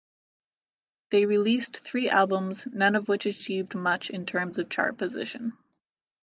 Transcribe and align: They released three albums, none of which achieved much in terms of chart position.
They 1.11 1.27
released 1.27 1.77
three 1.77 2.09
albums, 2.09 2.65
none 2.65 2.95
of 2.95 3.07
which 3.07 3.27
achieved 3.27 3.75
much 3.75 4.09
in 4.09 4.25
terms 4.25 4.57
of 4.57 4.67
chart 4.67 4.97
position. 4.97 5.53